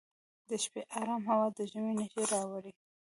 د 0.49 0.51
شپې 0.63 0.81
ارام 0.99 1.23
هوا 1.31 1.47
د 1.57 1.59
ژمي 1.71 1.93
نښې 1.99 2.23
راوړي. 2.33 2.71